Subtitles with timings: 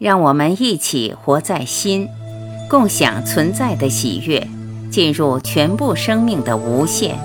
[0.00, 2.08] 让我们一起活在心，
[2.70, 4.48] 共享存在的喜悦，
[4.90, 7.18] 进入全部生命的无限。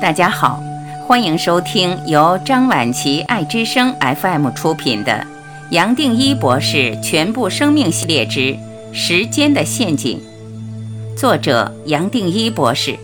[0.00, 0.62] 大家好，
[1.08, 5.12] 欢迎收听由张晚琪爱之声 FM 出品的
[5.70, 8.56] 《杨定一博士全部生命系列之
[8.92, 10.22] 时间的陷阱》，
[11.18, 12.96] 作者杨定一博士，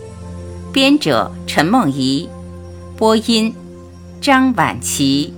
[0.71, 2.29] 编者陈梦怡，
[2.95, 3.53] 播音
[4.21, 5.33] 张晚琪。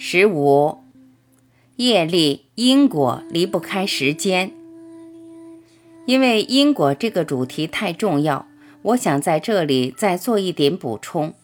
[0.00, 0.78] 十五，
[1.74, 4.52] 业力因果离不开时间。
[6.06, 8.46] 因为因果这个主题太重要，
[8.82, 11.34] 我想在这里再做一点补充。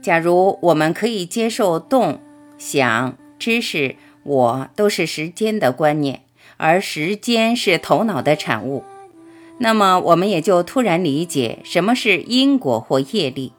[0.00, 2.20] 假如我们可以接受动、
[2.56, 6.22] 想、知识、我都是时间的观念，
[6.56, 8.82] 而时间是头脑的产物，
[9.58, 13.52] 那么我们也就突然理解什么是因果或业力。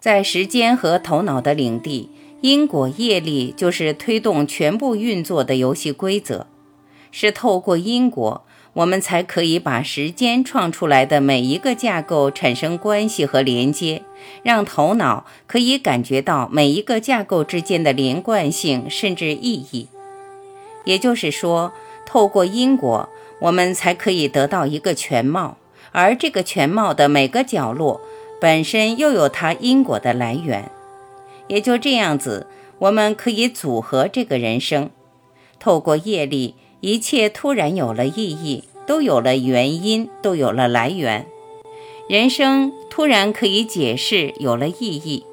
[0.00, 2.08] 在时间和头脑的领地。
[2.42, 6.46] 因果业力就是推动全部运作的游戏规则，
[7.12, 14.02] 是透过因果，我们才可以把时间创出来的每一个架构产生关系和连接，
[14.42, 19.86] 让头脑可以感觉到每一个架构之间的连贯性甚至意义。
[20.84, 21.72] 也就是说，
[22.04, 25.58] 透过因果，我们才可以得到一个全貌，
[25.92, 28.00] 而这个全貌的每个角落
[28.40, 30.68] 本身又有它因果的来源。
[31.52, 32.46] 也就这样子，
[32.78, 34.88] 我们可以组合这个人生。
[35.60, 41.26] 透过业力，一切突然有了意义，都有了原因，都有了来源。
[42.08, 45.26] 人生突然可以解释，有了意义。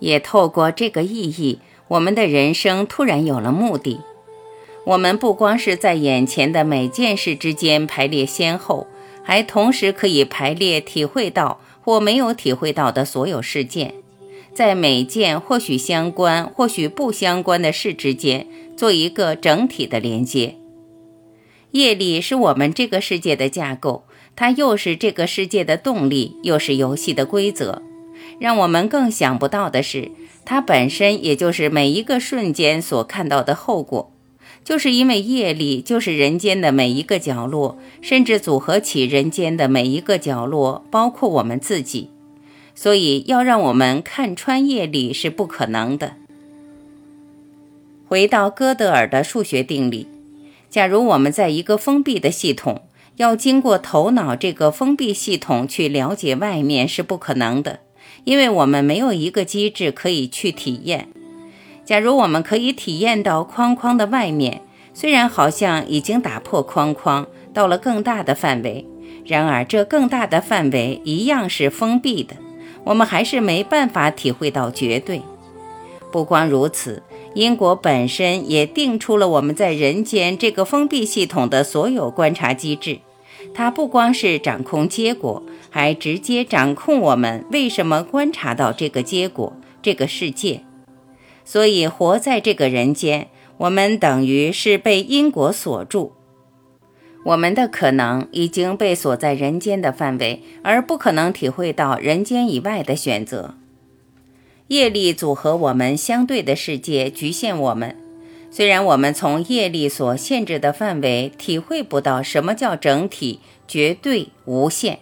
[0.00, 4.00] 也透过这个意义，我们的人生突然有了目的。
[4.84, 8.86] 我们不光是在眼前的每件事之间排列先后，
[9.22, 13.94] 还同时可以排列体会到或没有体会到的所有事件。
[14.54, 20.56] 在每件或许相关、或许不相关的事之间做一个整体的连接。
[21.72, 24.04] 业力是我们这个世界的架构，
[24.36, 27.82] 它又是这个世界的动力，又是游戏的规则。
[28.38, 30.12] 让我们更想不到的是，
[30.44, 34.12] 它本身也就是每一个瞬间所看到的后果。
[34.62, 42.10] 就是因为业力就是人间的每一个角落，甚至组合起人间的每一个角落，包括我们自己。
[42.74, 46.14] 所以，要让我们看穿业力是不可能的。
[48.06, 50.06] 回到哥德尔的数学定理，
[50.68, 52.82] 假如我们在一个封闭的系统，
[53.16, 57.80] 要经过头脑这个封闭系统去了解外面是不可能的，
[58.24, 61.08] 因为我们没有一个机制可以去体验。
[61.84, 68.86] 假如我们可以体验到框框的外面，虽然好像已经打破框框，到了更大的范围，
[69.24, 72.36] 然而这更大的范围一样是封闭的。
[72.84, 75.22] 我们还是没办法体会到绝对。
[76.12, 77.02] 不光如此，
[77.34, 83.00] 因果本身也定出了我们在人间这个封闭系统的所有观察机制。
[83.52, 90.62] 它不光是掌控结果，还直接掌控我们为什么观察到这个结果、这个世界。
[91.44, 93.28] 所以，活在这个人间，
[93.58, 96.13] 我们等于是被因果锁住。
[97.24, 103.54] 我们的可能已经被锁在人间的范围，而不可能体会到人间以外的选择。
[104.68, 107.96] 业力组合我们相对的世界，局限我们。
[108.50, 114.98] 虽然我们从业力所限制的范围体会不到什么叫整体、绝对、无限，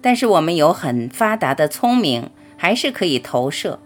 [0.00, 3.78] 但是我们有很发达的聪明，还是可以投射。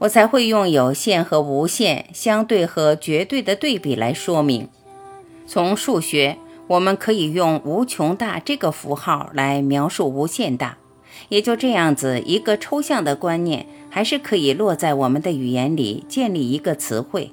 [0.00, 4.68] 我才会用有限和无限、相对和绝对的对比来说明。
[5.46, 6.36] 从数学。
[6.68, 10.76] 我们可以用“无穷大”这个符号来描述无限大，
[11.30, 17.32] 也就这样子一个抽象的观念，还是可以落在我们的语言里建立一个词汇。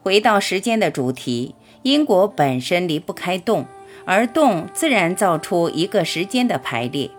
[0.00, 3.66] 回到时间的主题，因果本身离不开动，
[4.04, 7.10] 而动自然造出一个时间的排列。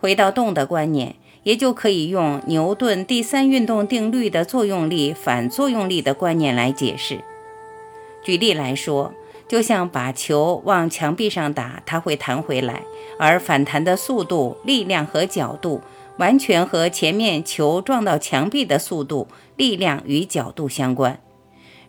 [0.00, 7.18] 回到动的观念，也就可以用牛顿第三运动定律的作用力反作用力的观念来解释。
[8.24, 9.12] 举例来说。
[9.48, 12.82] 就像把球往墙壁上打，它会弹回来，
[13.18, 15.82] 而反弹的速度、力量和角度
[16.16, 21.20] 完全和前面球撞到墙壁的速度、力量与角度相关。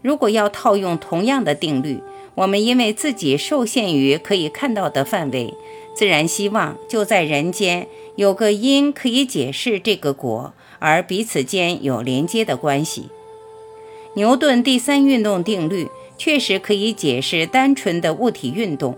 [0.01, 2.01] 如果要套用同样的定律，
[2.35, 5.53] 我们因为自己受限于可以看到的范围，
[5.95, 13.09] 自然希望就在人间有个因可以解释这个果，而彼此间有连接的关系。
[14.15, 15.87] 牛顿第三运动定律。
[16.23, 18.97] 确实可以解释单纯的物体运动，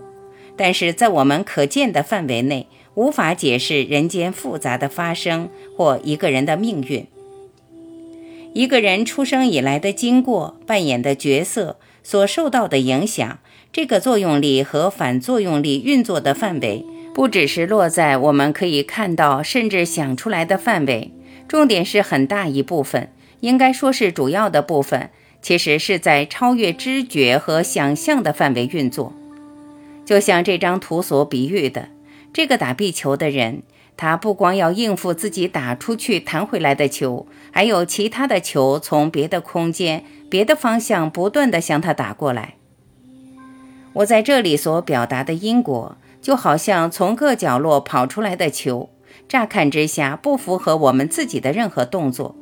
[0.56, 7.04] 但是在我们可见的范围内，无法解释人间复杂的发生或一个人的命运。
[8.52, 13.40] 一个人出生以来的经过、扮演的角色、所受到的影响，
[13.72, 21.10] 这个作用力和反作用力运作的范围，不只是落在我们可以看到甚至想出来的范围，
[21.48, 25.10] 重点是很大一部分，应该说是主要的部分。
[25.42, 29.12] 其实是在超越知觉和想象的范围运作，
[30.04, 31.88] 就像这张图所比喻的，
[32.32, 33.62] 这个打壁球的人，
[33.96, 42.54] 他不光要应付自己打出去弹回来的球，还有其他的球从别的空间、别的方向不断的向他打过来。
[43.94, 48.90] 我在这里所表达的因果，就好像从各角落跑出来的球，
[49.28, 52.36] 乍看之下不符合我们自己的任何动作。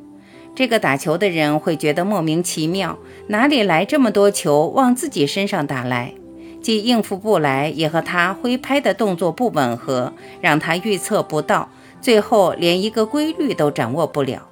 [0.54, 2.96] 这个打球的人会觉得莫名其妙，
[3.26, 6.14] 哪里来这么多球往自己身上打来？
[6.62, 11.68] 既应付不来，也和他挥拍的动作不吻合，让他预测不到，
[12.00, 14.48] 最后连一个规律都掌握不了。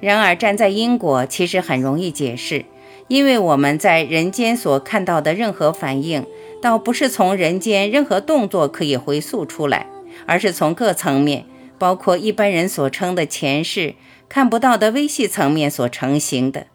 [0.00, 2.64] 然而，站在因果其实很容易解释，
[3.08, 6.24] 因为我们在人间所看到的任何反应，
[6.62, 9.86] 倒不是从人间任何动作可以回溯出来，
[10.26, 11.44] 而是从各层面，
[11.76, 13.96] 包括一般人所称的前世。
[14.28, 16.66] 看不到的微细层面所成型的，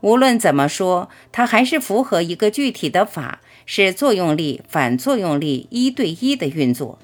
[0.00, 6.98] 无论怎么说，它还是符合一个具体的法，是作用力、反作用力一对一的运作。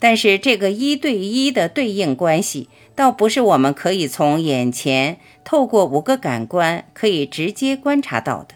[0.00, 8.54] 但是这个一对一的对应关系，倒不是我们可以从眼前透过五个感官可以直接观察到的。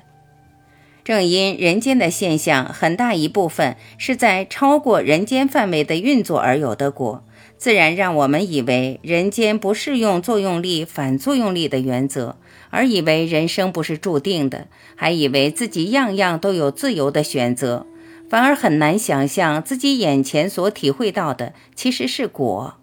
[1.03, 7.25] 正因人间的现象很大一部分是在超过人间范围的运作而有的果。
[7.63, 12.37] 自然让我们以为人间不适用作用力反作用力的原则，
[12.71, 14.67] 而以为人生不是注定的，
[14.97, 17.87] 还以为自己样样都有自由的选择，
[18.29, 22.75] 反而很难想象自己眼前所体会到的其实是果。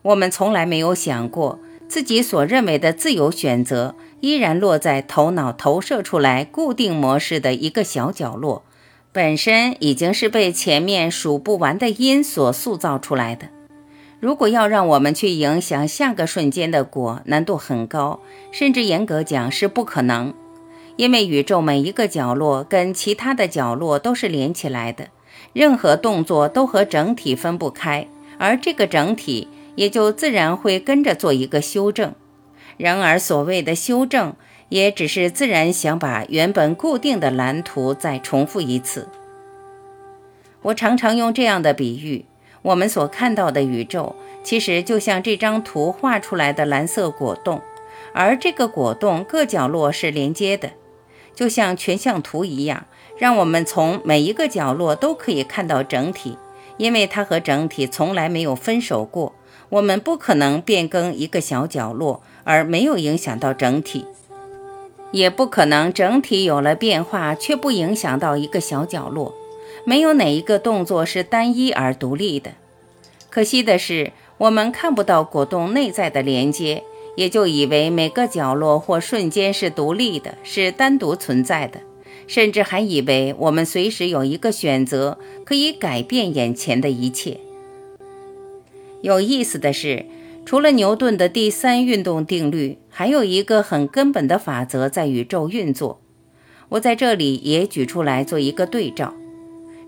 [0.00, 8.64] 我们从来没有想过，自己所认为的自由选择，依然落在头脑投射出来固定模式的一个小角落，
[9.12, 13.50] 本身已经是被前面数不完的因所塑造出来的。
[14.20, 18.20] 如果要让我们去影响下个瞬间的果，难度很高，
[18.50, 20.34] 甚至严格讲是不可能。
[20.96, 25.08] 因为宇宙每一个角落跟其他的角落都是连起来的，
[25.52, 32.12] 任何动作都和整体分不开，而这个整体也就自然会跟着做一个修正。
[32.76, 34.34] 然而，所谓的修正，
[34.70, 39.08] 也只是自然想把原本固定的蓝图再重复一次。
[40.62, 42.24] 我常常用这样的比喻。
[42.62, 47.60] 我们所看到的宇宙，其实就像这张图画出来的蓝色果冻，
[48.12, 50.70] 而这个果冻各角落是连接的，
[51.34, 56.36] 就像全像图一样，让我们从每一个角落都可以看到整体。
[56.76, 59.34] 因为它和整体从来没有分手过，
[59.68, 64.06] 我们不可能变更一个小角落而没有影响到整体，
[65.10, 69.34] 也不可能整体有了变化却不影响到一个小角落。
[69.88, 72.50] 没有哪一个动作是单一而独立的。
[73.30, 76.82] 可惜的是，我们看不到果冻内在的连接，
[77.16, 81.80] 也就以为每个角落或瞬间是独立的，是单独存在的，
[82.26, 87.38] 甚至还以为我们随时有一个选择，可以改变眼前的一切。
[89.00, 90.04] 有意思的是，
[90.44, 96.02] 除了牛顿的第三运动定律，还有一个很根本的法则在宇宙运作。
[96.68, 99.14] 我在这里也举出来做一个对照。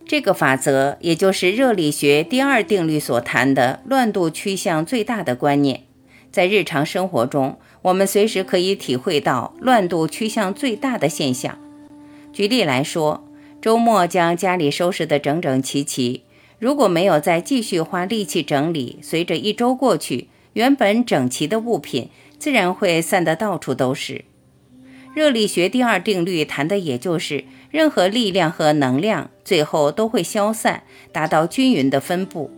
[0.07, 5.85] 这个法则，也就是热力学第二定律所谈的乱度趋向最大的观念，
[6.33, 11.57] 在日常生活中，我们随时可以体会到乱度趋向最大的现象。
[12.33, 13.25] 举例来说，
[13.63, 16.25] 周末将家里收拾得整整齐齐，
[16.59, 24.25] 如果没有再继续花力气整理，随着一周过去，原本整齐的物品自然会散得到处都是。
[25.15, 27.45] 热力学第二定律谈的也就是。
[27.71, 32.53] 任何力量和能量最后都会消散，达到均匀的分布。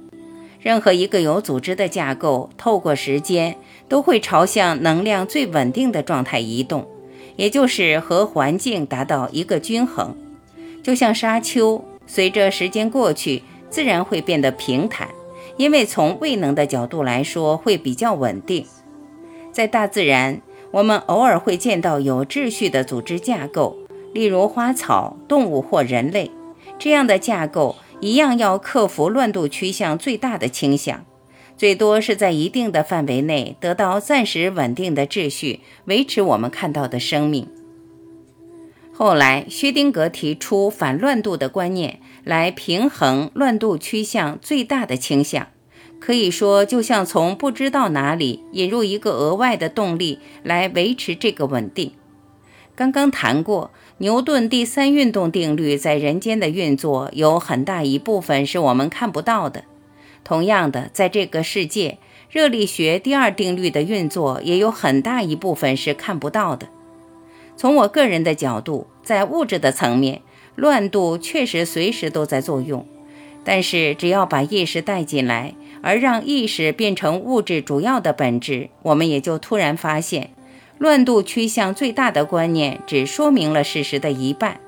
[0.60, 3.56] 任何一个有组织的架构，透过时间
[3.88, 6.86] 都会朝向能量最稳定的状态移动，
[7.36, 10.14] 也就是和环境达到一个均衡。
[10.82, 15.08] 就像沙丘，随着时间过去，自然会变得平坦，
[15.56, 18.66] 因为从位能的角度来说，会比较稳定。
[19.50, 23.78] 在大自然，我们偶尔会见到有秩序的组织架构。
[24.12, 26.30] 例如花草、动物或人类
[26.78, 31.04] 这样的架构，一样要克服乱度趋向最大的倾向，
[31.56, 37.46] 最多是在一定的范围内得到暂时稳定的秩序，维持我们看到的生命。
[38.94, 45.48] 后来，薛丁格提出反乱度的观念，来平衡乱度趋向最大的倾向。
[45.98, 51.92] 可以说，就像从不知道哪里引入一个额外的动力来维持这个稳定。
[52.74, 59.64] 刚刚谈过，牛顿第三运动定律在人间的运作有很大一部分是我们看不到的。
[60.24, 61.98] 同样的，在这个世界，
[62.30, 66.68] 热力学第二定律的运作也有很大一部分是看不到的。
[67.56, 70.22] 从我个人的角度，在物质的层面，
[70.54, 72.86] 乱度确实随时都在作用，
[73.44, 75.54] 但是只要把意识带进来。
[75.84, 80.30] 而让意识变成物质主要的本质，我们也就突然发现，
[80.82, 84.58] 乱度趋向最大的观念只说明了事实的一半。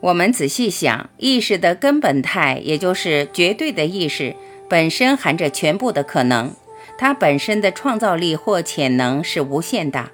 [0.00, 4.34] 我们仔细想，意识的根本态，也就是绝对的意识
[4.70, 6.52] 本身，含着全部的可能，
[6.96, 10.12] 它本身的创造力或潜能是无限大，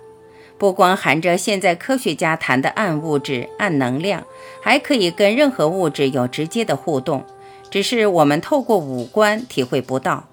[0.59, 4.25] 不光含着现在科学家谈的暗物质、暗能量，
[4.61, 7.25] 还可以跟任何物质有直接的互动。
[7.71, 10.27] 只是我们透过五官体会不到，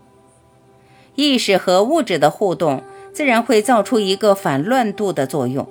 [1.14, 2.82] 意识和物质的互动，
[3.18, 5.68] 自然会造出一个反乱度的作用，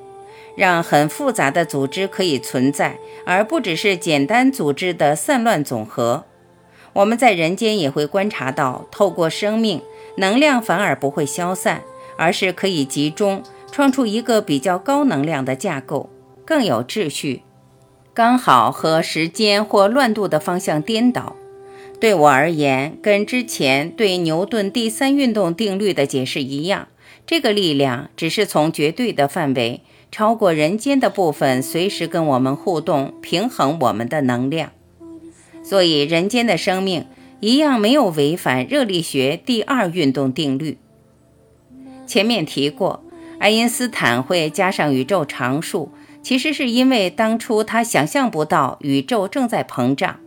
[0.56, 6.24] 让很复杂的组织可以存在，而不只是简单组织的散乱总和。
[6.92, 9.80] 我们在人间也会观察到，透过生命
[10.16, 11.82] 能量反而不会消散，
[12.16, 16.10] 而是可以集中，创出一个比较高能量的架构，
[16.44, 17.42] 更有秩序，
[18.12, 21.36] 刚好和时间或乱度的方向颠倒。
[22.00, 26.88] 对我而言，跟之前对牛顿第三运动定律的解释一样，
[27.26, 34.71] 这个力量只是从绝对的范围超过人间的部分，随时跟我们互动，平衡我们的能量。
[35.64, 37.06] 所以，人间的生命
[37.40, 40.78] 一样没有违反热力学第二运动定律。
[42.06, 43.02] 前面提过，
[43.40, 45.90] 爱因斯坦会加上宇宙常数，
[46.23, 50.21] 其实是因为当初他想象不到宇宙正在膨胀。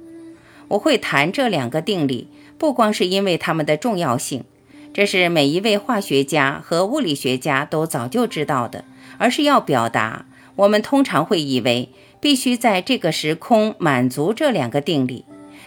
[0.68, 2.27] 我会谈这两个定理，
[2.58, 4.44] 不光是因为它们的重要性，
[4.93, 8.84] 这是每一位化学家和物理学家都早就知道的，
[9.17, 15.24] 而是要表达我们通常会以为必须在这个时空满足这两个定理，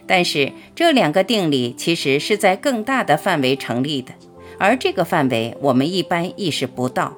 [0.06, 4.12] 但是这两个定理其实是在更大的范围成立的，
[4.58, 7.16] 而这个范围我们一般意识不到。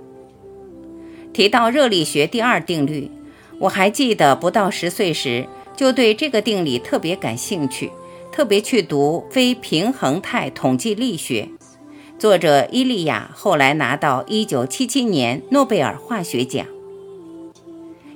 [1.32, 3.10] 提到热力学第二定律，
[3.58, 5.46] 我还记得不到十岁时。
[5.76, 7.90] 就对这个定理特别感兴趣，
[8.30, 11.48] 特别去读非平衡态统计力学。
[12.24, 16.66] 作者伊利亚后来拿到1977年诺贝尔化学奖。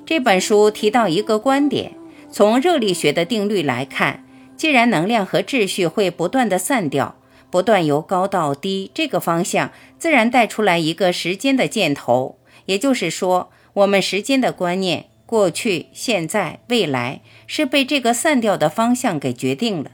[0.06, 1.92] 这本书提到一个观点：
[2.30, 4.24] 从热力学的定律来看，
[4.56, 7.16] 既然能量和秩序会不断的散掉，
[7.50, 12.38] 不断由高到低，这个方向自然带出来一个时间的箭头。
[12.64, 15.10] 也就是说，我们时间的观念。
[15.26, 19.90] 过去、现在、未来是被这个散掉的方向给决定了，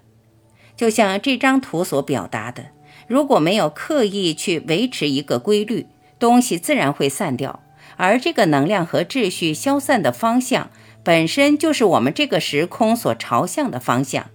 [0.76, 2.66] 就像这张图所表达的，
[3.06, 5.86] 如果没有刻意去维持一个规律，
[6.18, 7.62] 东西自然会散掉，
[7.96, 10.70] 而这个能量和秩序消散的方向，
[11.02, 14.30] 本身就是我们这个时空所朝向的方向。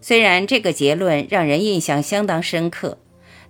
[0.00, 2.98] 虽然这个结论让人印象相当深刻，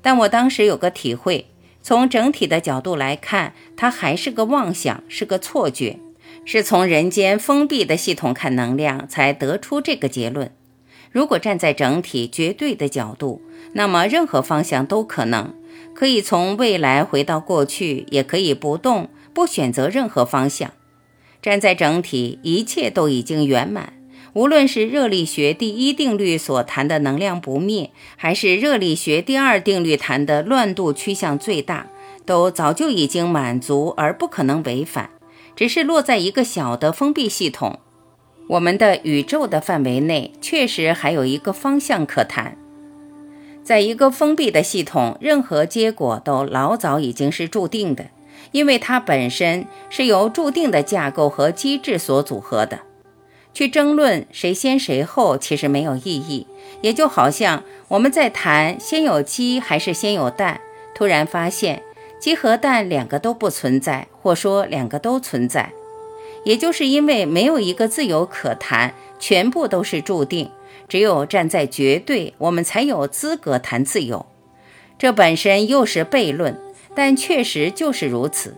[0.01, 1.47] 但我当时有个体会，
[1.83, 5.99] 从整体的角度来看，它还是个妄想，是个错觉。
[6.47, 10.56] 是从人间封闭的系统看能量，才得出这个结论。
[11.17, 13.41] 如果站在整体绝对的角度，
[13.73, 15.55] 那么任何方向都可能，
[15.95, 20.73] 可以从未来回到过去，也可以不动，不选择任何方向。
[21.41, 23.95] 站在整体，一切都已经圆满。
[24.35, 31.87] 无论是热力学第一定律所谈的能量不灭，还是热力学第二定律谈的乱度趋向最大，
[32.27, 35.09] 都早就已经满足，而不可能违反。
[35.57, 37.81] 只是落在一个小的封闭系统，
[38.49, 42.57] 我们的宇宙的范围内，确实还有一个方向可谈。
[43.65, 48.07] 在一个封闭的系统，任何结果都老早已经是注定的，
[48.53, 52.81] 因为它本身是由注定的架构和机制所组合的。
[53.53, 56.47] 去争论谁先谁后，其实没有意义。
[56.83, 60.61] 也就好像我们在谈先有鸡还是先有蛋，
[60.95, 61.83] 突然发现。
[62.19, 65.73] 鸡和蛋两个都不存在，或说两个都存在，
[66.47, 70.49] 也就是因为没有一个自由可谈，全部都是注定。
[70.87, 74.25] 只有站在绝对，我们才有资格谈自由。
[74.97, 76.57] 这本身又是悖论，
[76.95, 78.55] 但确实就是如此。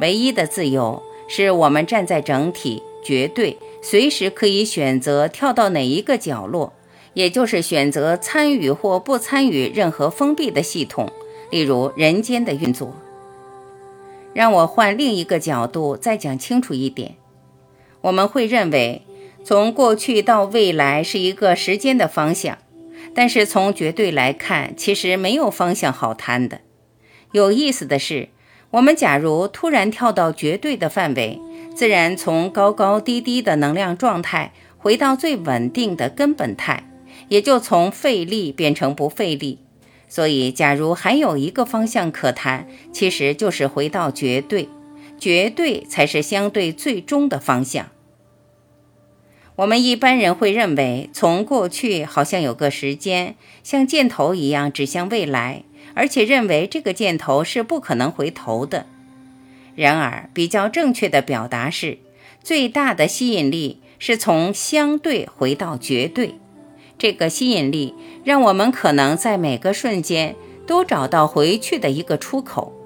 [0.00, 6.72] 唯一的自由是我们站在整体绝对，随时可以选择跳到哪一个角落，
[7.14, 11.08] 也就是选择参与或不参与任何封闭的系统。
[11.50, 12.92] 例如人间的运作，
[14.34, 17.14] 让我换另一个角度再讲清楚一点。
[18.02, 19.02] 我们会认为，
[19.44, 22.58] 从过去到未来是一个时间的方向，
[23.14, 26.60] 但是从绝对来看，其实没有方向好谈的。
[27.32, 28.28] 有意思的是，
[28.70, 31.40] 我们假如突然跳到绝对的范围，
[31.74, 36.84] 自然从高高低低的能量状态回到最稳定的根本态，
[37.28, 39.58] 也就从费力变成不费力。
[40.08, 44.68] 所以，假如还有一个方向可谈，其实就是回到绝对，
[45.20, 47.90] 绝对才是相对最终的方向。
[49.56, 58.86] 我们一般人会认为，从过去好像有个时间，像箭头一样指向未来，而且认为这个箭头是不可能回头的。
[59.76, 61.98] 然而，比较正确的表达是，
[62.42, 66.36] 最大的吸引力是从相对回到绝对。
[66.96, 70.36] 这个吸引力让我们可能在每个瞬间
[70.66, 72.79] 都找到回去的一个出口。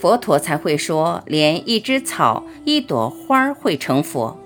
[0.00, 4.38] 佛陀才会说，连一只草、一朵花会成佛。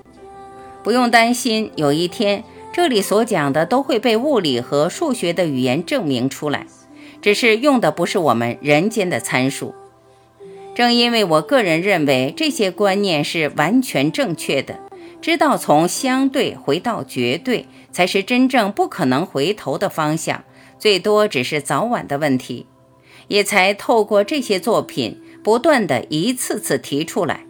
[0.83, 2.43] 不用担心，有一天
[2.73, 6.67] 这里所讲的都会被物理和数学的语言证明出来，
[7.23, 9.73] 只是用的不是我们人间的参数。
[10.75, 14.81] 正因为我个人认为这些观念是完全正确的，
[15.23, 20.43] 知道从相对回到绝对才是真正不可能回头的方向，
[20.81, 22.67] 最多只是早晚的问题，
[23.29, 27.47] 也才透过这些作品不断的一次次提出来。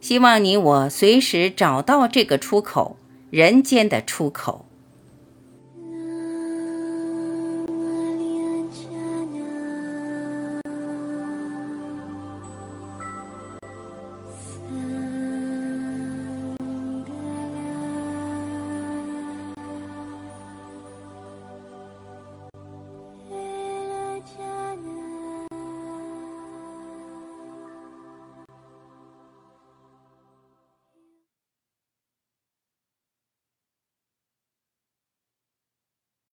[0.00, 2.96] 希望你我随时找到这个出口，
[3.30, 4.69] 人间的出口。